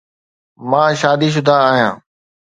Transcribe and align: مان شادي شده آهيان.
مان 0.69 0.91
شادي 1.01 1.29
شده 1.35 1.53
آهيان. 1.69 1.95